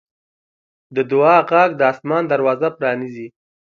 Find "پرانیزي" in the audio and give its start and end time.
2.77-3.27